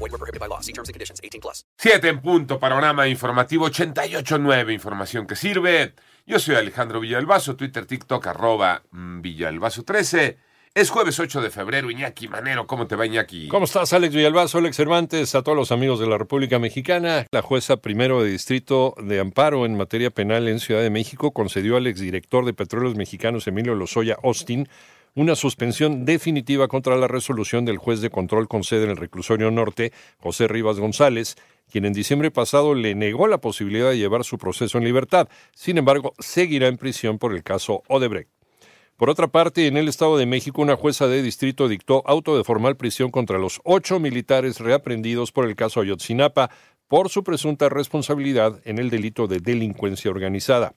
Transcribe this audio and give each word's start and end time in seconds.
Void 0.00 0.12
were 0.12 0.18
prohibited 0.18 0.40
by 0.40 0.48
law. 0.48 0.60
See 0.60 0.72
terms 0.72 0.88
and 0.88 0.94
conditions. 0.94 1.20
18 1.22 1.40
plus. 1.40 1.64
7 1.76 2.08
en 2.08 2.20
punto, 2.20 2.58
panorama 2.58 3.06
informativo 3.06 3.68
88.9, 3.68 4.72
información 4.72 5.26
que 5.26 5.36
sirve. 5.36 5.94
Yo 6.26 6.38
soy 6.38 6.54
Alejandro 6.54 7.00
Villalbazo, 7.00 7.54
Twitter, 7.54 7.84
TikTok, 7.84 8.26
arroba 8.26 8.82
mm, 8.90 9.20
Villalbazo13. 9.20 10.36
Es 10.72 10.88
jueves 10.88 11.18
8 11.18 11.42
de 11.42 11.50
febrero, 11.50 11.90
Iñaki 11.90 12.28
Manero, 12.28 12.64
¿cómo 12.68 12.86
te 12.86 12.94
va 12.94 13.04
Iñaki? 13.04 13.48
¿Cómo 13.48 13.64
estás, 13.64 13.92
Alex 13.92 14.14
Villalbazo, 14.14 14.58
Alex 14.58 14.76
Cervantes, 14.76 15.34
a 15.34 15.42
todos 15.42 15.58
los 15.58 15.72
amigos 15.72 15.98
de 15.98 16.06
la 16.06 16.16
República 16.16 16.60
Mexicana? 16.60 17.26
La 17.32 17.42
jueza 17.42 17.78
primero 17.78 18.22
de 18.22 18.30
Distrito 18.30 18.94
de 19.02 19.18
Amparo 19.18 19.66
en 19.66 19.76
materia 19.76 20.10
penal 20.10 20.46
en 20.46 20.60
Ciudad 20.60 20.80
de 20.80 20.90
México 20.90 21.32
concedió 21.32 21.76
al 21.76 21.88
exdirector 21.88 22.44
de 22.46 22.54
Petróleos 22.54 22.94
Mexicanos, 22.94 23.48
Emilio 23.48 23.74
Lozoya 23.74 24.16
Austin, 24.22 24.68
una 25.14 25.34
suspensión 25.34 26.04
definitiva 26.04 26.68
contra 26.68 26.96
la 26.96 27.08
resolución 27.08 27.64
del 27.64 27.78
juez 27.78 28.00
de 28.00 28.10
control 28.10 28.48
con 28.48 28.64
sede 28.64 28.84
en 28.84 28.90
el 28.90 28.96
reclusorio 28.96 29.50
norte, 29.50 29.92
José 30.18 30.48
Rivas 30.48 30.78
González, 30.78 31.36
quien 31.70 31.84
en 31.84 31.92
diciembre 31.92 32.30
pasado 32.30 32.74
le 32.74 32.94
negó 32.94 33.26
la 33.26 33.38
posibilidad 33.38 33.90
de 33.90 33.98
llevar 33.98 34.24
su 34.24 34.38
proceso 34.38 34.78
en 34.78 34.84
libertad. 34.84 35.28
Sin 35.54 35.78
embargo, 35.78 36.12
seguirá 36.18 36.68
en 36.68 36.76
prisión 36.76 37.18
por 37.18 37.34
el 37.34 37.42
caso 37.42 37.82
Odebrecht. 37.88 38.30
Por 38.96 39.08
otra 39.08 39.28
parte, 39.28 39.66
en 39.66 39.78
el 39.78 39.88
Estado 39.88 40.18
de 40.18 40.26
México, 40.26 40.60
una 40.60 40.76
jueza 40.76 41.06
de 41.06 41.22
distrito 41.22 41.68
dictó 41.68 42.02
auto 42.06 42.36
de 42.36 42.44
formal 42.44 42.76
prisión 42.76 43.10
contra 43.10 43.38
los 43.38 43.60
ocho 43.64 43.98
militares 43.98 44.60
reaprendidos 44.60 45.32
por 45.32 45.46
el 45.46 45.56
caso 45.56 45.80
Ayotzinapa 45.80 46.50
por 46.86 47.08
su 47.08 47.24
presunta 47.24 47.70
responsabilidad 47.70 48.60
en 48.64 48.78
el 48.78 48.90
delito 48.90 49.26
de 49.26 49.38
delincuencia 49.38 50.10
organizada. 50.10 50.74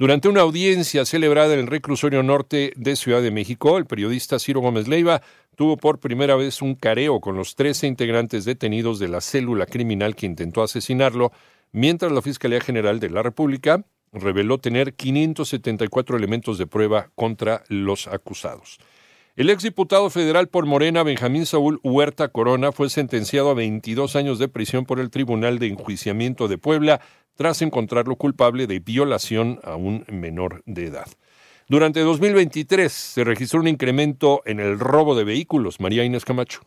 Durante 0.00 0.28
una 0.28 0.42
audiencia 0.42 1.04
celebrada 1.04 1.54
en 1.54 1.58
el 1.58 1.66
reclusorio 1.66 2.22
norte 2.22 2.72
de 2.76 2.94
Ciudad 2.94 3.20
de 3.20 3.32
México, 3.32 3.78
el 3.78 3.86
periodista 3.86 4.38
Ciro 4.38 4.60
Gómez 4.60 4.86
Leiva 4.86 5.22
tuvo 5.56 5.76
por 5.76 5.98
primera 5.98 6.36
vez 6.36 6.62
un 6.62 6.76
careo 6.76 7.18
con 7.18 7.34
los 7.34 7.56
13 7.56 7.88
integrantes 7.88 8.44
detenidos 8.44 9.00
de 9.00 9.08
la 9.08 9.20
célula 9.20 9.66
criminal 9.66 10.14
que 10.14 10.26
intentó 10.26 10.62
asesinarlo, 10.62 11.32
mientras 11.72 12.12
la 12.12 12.22
Fiscalía 12.22 12.60
General 12.60 13.00
de 13.00 13.10
la 13.10 13.24
República 13.24 13.84
reveló 14.12 14.58
tener 14.58 14.94
574 14.94 16.16
elementos 16.16 16.58
de 16.58 16.68
prueba 16.68 17.10
contra 17.16 17.64
los 17.66 18.06
acusados. 18.06 18.78
El 19.38 19.50
exdiputado 19.50 20.10
federal 20.10 20.48
por 20.48 20.66
Morena, 20.66 21.04
Benjamín 21.04 21.46
Saúl 21.46 21.78
Huerta 21.84 22.26
Corona, 22.26 22.72
fue 22.72 22.90
sentenciado 22.90 23.50
a 23.50 23.54
22 23.54 24.16
años 24.16 24.40
de 24.40 24.48
prisión 24.48 24.84
por 24.84 24.98
el 24.98 25.10
Tribunal 25.10 25.60
de 25.60 25.68
Enjuiciamiento 25.68 26.48
de 26.48 26.58
Puebla 26.58 27.00
tras 27.36 27.62
encontrarlo 27.62 28.16
culpable 28.16 28.66
de 28.66 28.80
violación 28.80 29.60
a 29.62 29.76
un 29.76 30.04
menor 30.10 30.64
de 30.66 30.86
edad. 30.86 31.06
Durante 31.68 32.00
2023 32.00 32.92
se 32.92 33.22
registró 33.22 33.60
un 33.60 33.68
incremento 33.68 34.42
en 34.44 34.58
el 34.58 34.76
robo 34.76 35.14
de 35.14 35.22
vehículos. 35.22 35.78
María 35.78 36.02
Inés 36.02 36.24
Camacho. 36.24 36.62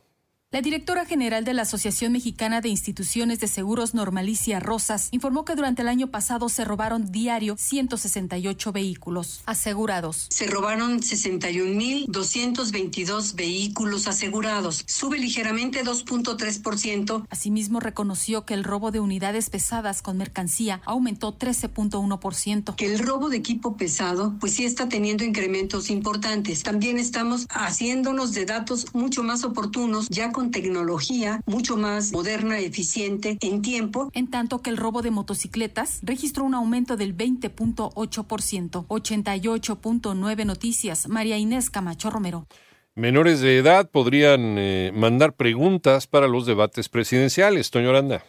La 0.53 0.61
directora 0.61 1.05
general 1.05 1.45
de 1.45 1.53
la 1.53 1.61
Asociación 1.61 2.11
Mexicana 2.11 2.59
de 2.59 2.67
Instituciones 2.67 3.39
de 3.39 3.47
Seguros 3.47 3.93
Normalicia 3.93 4.59
Rosas 4.59 5.07
informó 5.11 5.45
que 5.45 5.55
durante 5.55 5.81
el 5.81 5.87
año 5.87 6.07
pasado 6.07 6.49
se 6.49 6.65
robaron 6.65 7.09
diario 7.09 7.55
168 7.57 8.73
vehículos 8.73 9.43
asegurados. 9.45 10.27
Se 10.29 10.47
robaron 10.47 10.99
61.222 10.99 13.33
vehículos 13.33 14.09
asegurados, 14.09 14.83
sube 14.87 15.19
ligeramente 15.19 15.85
2.3%. 15.85 17.27
Asimismo, 17.29 17.79
reconoció 17.79 18.45
que 18.45 18.53
el 18.53 18.65
robo 18.65 18.91
de 18.91 18.99
unidades 18.99 19.49
pesadas 19.49 20.01
con 20.01 20.17
mercancía 20.17 20.81
aumentó 20.83 21.37
13.1%. 21.37 22.75
Que 22.75 22.87
el 22.87 22.99
robo 22.99 23.29
de 23.29 23.37
equipo 23.37 23.77
pesado, 23.77 24.35
pues 24.41 24.55
sí 24.55 24.65
está 24.65 24.89
teniendo 24.89 25.23
incrementos 25.23 25.89
importantes. 25.89 26.63
También 26.63 26.97
estamos 26.97 27.47
haciéndonos 27.51 28.33
de 28.33 28.43
datos 28.43 28.87
mucho 28.91 29.23
más 29.23 29.45
oportunos, 29.45 30.09
ya 30.09 30.33
con 30.33 30.40
tecnología 30.49 31.41
mucho 31.45 31.77
más 31.77 32.11
moderna, 32.11 32.57
eficiente 32.57 33.37
en 33.41 33.61
tiempo. 33.61 34.09
En 34.13 34.31
tanto 34.31 34.63
que 34.63 34.71
el 34.71 34.77
robo 34.77 35.03
de 35.03 35.11
motocicletas 35.11 35.99
registró 36.01 36.43
un 36.43 36.55
aumento 36.55 36.97
del 36.97 37.15
20.8%. 37.15 38.87
88.9 38.87 40.45
noticias. 40.45 41.07
María 41.07 41.37
Inés 41.37 41.69
Camacho 41.69 42.09
Romero. 42.09 42.47
Menores 42.95 43.39
de 43.39 43.57
edad 43.57 43.89
podrían 43.89 44.57
eh, 44.57 44.91
mandar 44.93 45.33
preguntas 45.33 46.07
para 46.07 46.27
los 46.27 46.45
debates 46.45 46.89
presidenciales. 46.89 47.69
Toño 47.69 47.91
Aranda. 47.91 48.23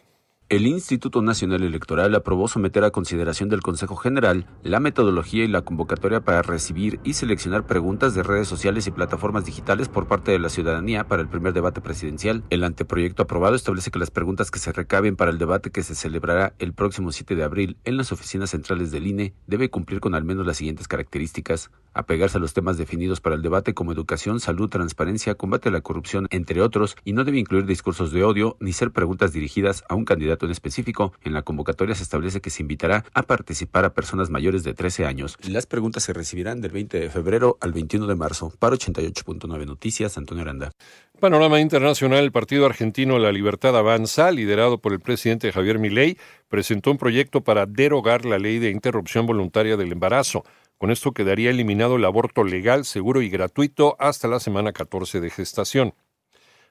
El 0.52 0.66
Instituto 0.66 1.22
Nacional 1.22 1.62
Electoral 1.62 2.14
aprobó 2.14 2.46
someter 2.46 2.84
a 2.84 2.90
consideración 2.90 3.48
del 3.48 3.62
Consejo 3.62 3.96
General 3.96 4.44
la 4.62 4.80
metodología 4.80 5.44
y 5.44 5.48
la 5.48 5.62
convocatoria 5.62 6.20
para 6.20 6.42
recibir 6.42 7.00
y 7.04 7.14
seleccionar 7.14 7.66
preguntas 7.66 8.12
de 8.12 8.22
redes 8.22 8.48
sociales 8.48 8.86
y 8.86 8.90
plataformas 8.90 9.46
digitales 9.46 9.88
por 9.88 10.08
parte 10.08 10.30
de 10.30 10.38
la 10.38 10.50
ciudadanía 10.50 11.04
para 11.08 11.22
el 11.22 11.28
primer 11.28 11.54
debate 11.54 11.80
presidencial. 11.80 12.44
El 12.50 12.64
anteproyecto 12.64 13.22
aprobado 13.22 13.54
establece 13.54 13.90
que 13.90 13.98
las 13.98 14.10
preguntas 14.10 14.50
que 14.50 14.58
se 14.58 14.72
recaben 14.72 15.16
para 15.16 15.30
el 15.30 15.38
debate 15.38 15.70
que 15.70 15.82
se 15.82 15.94
celebrará 15.94 16.52
el 16.58 16.74
próximo 16.74 17.12
7 17.12 17.34
de 17.34 17.44
abril 17.44 17.78
en 17.84 17.96
las 17.96 18.12
oficinas 18.12 18.50
centrales 18.50 18.90
del 18.90 19.06
INE 19.06 19.32
debe 19.46 19.70
cumplir 19.70 20.00
con 20.00 20.14
al 20.14 20.24
menos 20.24 20.46
las 20.46 20.58
siguientes 20.58 20.86
características. 20.86 21.70
Apegarse 21.94 22.36
a 22.36 22.42
los 22.42 22.52
temas 22.52 22.76
definidos 22.76 23.22
para 23.22 23.36
el 23.36 23.42
debate 23.42 23.72
como 23.72 23.92
educación, 23.92 24.38
salud, 24.38 24.68
transparencia, 24.68 25.34
combate 25.34 25.70
a 25.70 25.72
la 25.72 25.80
corrupción, 25.80 26.26
entre 26.28 26.60
otros, 26.60 26.94
y 27.04 27.14
no 27.14 27.24
debe 27.24 27.38
incluir 27.38 27.64
discursos 27.64 28.12
de 28.12 28.22
odio 28.22 28.58
ni 28.60 28.74
ser 28.74 28.90
preguntas 28.90 29.32
dirigidas 29.32 29.82
a 29.88 29.94
un 29.94 30.04
candidato 30.04 30.41
en 30.46 30.52
específico. 30.52 31.12
En 31.22 31.34
la 31.34 31.42
convocatoria 31.42 31.94
se 31.94 32.02
establece 32.02 32.40
que 32.40 32.50
se 32.50 32.62
invitará 32.62 33.04
a 33.14 33.22
participar 33.22 33.84
a 33.84 33.94
personas 33.94 34.30
mayores 34.30 34.64
de 34.64 34.74
13 34.74 35.06
años. 35.06 35.36
Las 35.46 35.66
preguntas 35.66 36.02
se 36.02 36.12
recibirán 36.12 36.60
del 36.60 36.72
20 36.72 37.00
de 37.00 37.10
febrero 37.10 37.58
al 37.60 37.72
21 37.72 38.06
de 38.06 38.14
marzo. 38.14 38.52
Para 38.58 38.76
88.9 38.76 39.66
Noticias, 39.66 40.18
Antonio 40.18 40.42
Aranda. 40.42 40.72
Panorama 41.20 41.60
internacional, 41.60 42.24
el 42.24 42.32
partido 42.32 42.66
argentino 42.66 43.18
La 43.18 43.30
Libertad 43.30 43.76
Avanza, 43.76 44.30
liderado 44.30 44.78
por 44.78 44.92
el 44.92 45.00
presidente 45.00 45.52
Javier 45.52 45.78
Milei, 45.78 46.18
presentó 46.48 46.90
un 46.90 46.98
proyecto 46.98 47.42
para 47.42 47.66
derogar 47.66 48.24
la 48.24 48.38
ley 48.38 48.58
de 48.58 48.70
interrupción 48.70 49.26
voluntaria 49.26 49.76
del 49.76 49.92
embarazo. 49.92 50.44
Con 50.78 50.90
esto 50.90 51.12
quedaría 51.12 51.50
eliminado 51.50 51.94
el 51.94 52.04
aborto 52.04 52.42
legal, 52.42 52.84
seguro 52.84 53.22
y 53.22 53.28
gratuito 53.28 53.94
hasta 54.00 54.26
la 54.26 54.40
semana 54.40 54.72
14 54.72 55.20
de 55.20 55.30
gestación. 55.30 55.94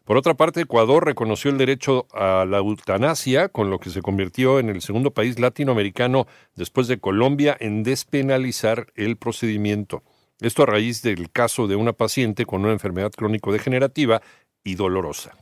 Por 0.05 0.17
otra 0.17 0.33
parte, 0.33 0.61
Ecuador 0.61 1.05
reconoció 1.05 1.51
el 1.51 1.57
derecho 1.57 2.07
a 2.11 2.45
la 2.45 2.57
eutanasia, 2.57 3.49
con 3.49 3.69
lo 3.69 3.79
que 3.79 3.91
se 3.91 4.01
convirtió 4.01 4.59
en 4.59 4.69
el 4.69 4.81
segundo 4.81 5.11
país 5.11 5.39
latinoamericano 5.39 6.25
después 6.55 6.87
de 6.87 6.99
Colombia 6.99 7.55
en 7.59 7.83
despenalizar 7.83 8.87
el 8.95 9.17
procedimiento. 9.17 10.03
Esto 10.39 10.63
a 10.63 10.65
raíz 10.65 11.03
del 11.03 11.31
caso 11.31 11.67
de 11.67 11.75
una 11.75 11.93
paciente 11.93 12.47
con 12.47 12.61
una 12.61 12.73
enfermedad 12.73 13.11
crónico-degenerativa 13.11 14.21
y 14.63 14.73
dolorosa. 14.73 15.37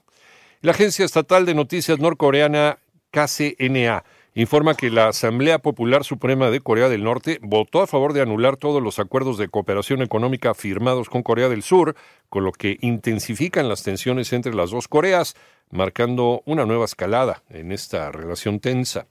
La 0.61 0.71
Agencia 0.71 1.05
Estatal 1.05 1.45
de 1.45 1.55
Noticias 1.55 1.99
norcoreana 1.99 2.79
KCNA 3.11 4.03
informa 4.41 4.75
que 4.75 4.89
la 4.89 5.09
Asamblea 5.09 5.59
Popular 5.59 6.05
Suprema 6.05 6.49
de 6.49 6.61
Corea 6.61 6.87
del 6.87 7.03
Norte 7.03 7.39
votó 7.41 7.81
a 7.81 7.87
favor 7.87 8.13
de 8.13 8.21
anular 8.21 8.55
todos 8.55 8.81
los 8.81 8.97
acuerdos 8.97 9.37
de 9.37 9.49
cooperación 9.49 10.01
económica 10.01 10.53
firmados 10.53 11.09
con 11.09 11.23
Corea 11.23 11.49
del 11.49 11.61
Sur, 11.61 11.95
con 12.29 12.45
lo 12.45 12.53
que 12.53 12.77
intensifican 12.81 13.67
las 13.67 13.83
tensiones 13.83 14.31
entre 14.31 14.53
las 14.53 14.71
dos 14.71 14.87
Coreas, 14.87 15.35
marcando 15.71 16.41
una 16.45 16.65
nueva 16.65 16.85
escalada 16.85 17.43
en 17.49 17.73
esta 17.73 18.11
relación 18.11 18.61
tensa. 18.61 19.07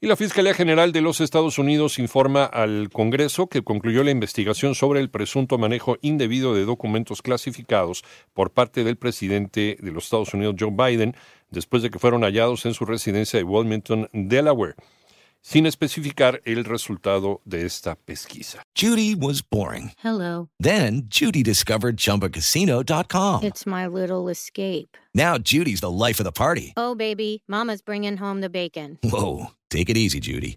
Y 0.00 0.06
la 0.06 0.16
Fiscalía 0.16 0.52
General 0.52 0.92
de 0.92 1.00
los 1.00 1.20
Estados 1.22 1.58
Unidos 1.58 1.98
informa 1.98 2.44
al 2.44 2.90
Congreso 2.92 3.46
que 3.46 3.62
concluyó 3.62 4.04
la 4.04 4.10
investigación 4.10 4.74
sobre 4.74 5.00
el 5.00 5.08
presunto 5.08 5.56
manejo 5.56 5.96
indebido 6.02 6.54
de 6.54 6.66
documentos 6.66 7.22
clasificados 7.22 8.04
por 8.34 8.50
parte 8.50 8.84
del 8.84 8.96
presidente 8.96 9.78
de 9.80 9.90
los 9.92 10.04
Estados 10.04 10.34
Unidos, 10.34 10.56
Joe 10.60 10.70
Biden, 10.70 11.16
después 11.54 11.82
de 11.82 11.90
que 11.90 11.98
fueron 11.98 12.22
hallados 12.22 12.66
en 12.66 12.74
su 12.74 12.84
residencia 12.84 13.38
de 13.38 13.44
Wilmington, 13.44 14.08
Delaware, 14.12 14.74
sin 15.40 15.66
especificar 15.66 16.40
el 16.44 16.64
resultado 16.64 17.40
de 17.44 17.64
esta 17.64 17.94
pesquisa. 17.94 18.62
Judy 18.74 19.14
was 19.14 19.42
boring. 19.42 19.92
Hello. 20.02 20.48
Then 20.58 21.04
Judy 21.08 21.42
discovered 21.42 21.96
ChumbaCasino.com. 21.96 23.44
It's 23.44 23.66
my 23.66 23.86
little 23.86 24.28
escape. 24.28 24.96
Now 25.14 25.38
Judy's 25.38 25.80
the 25.80 25.90
life 25.90 26.18
of 26.18 26.24
the 26.24 26.32
party. 26.32 26.72
Oh, 26.76 26.94
baby, 26.94 27.42
Mama's 27.46 27.82
bringing 27.82 28.16
home 28.16 28.40
the 28.40 28.50
bacon. 28.50 28.98
Whoa, 29.02 29.52
take 29.70 29.88
it 29.88 29.96
easy, 29.96 30.20
Judy. 30.20 30.56